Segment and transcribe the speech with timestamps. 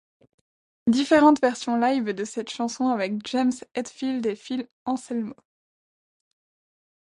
[0.87, 5.35] Différentes versions live de cette chanson avec James Hetfield et Phil Anselmo.